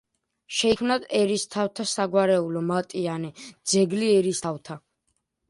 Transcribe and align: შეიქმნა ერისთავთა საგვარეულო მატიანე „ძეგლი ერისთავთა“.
შეიქმნა 0.59 0.95
ერისთავთა 1.19 1.85
საგვარეულო 1.91 2.65
მატიანე 2.71 3.31
„ძეგლი 3.75 4.11
ერისთავთა“. 4.17 4.81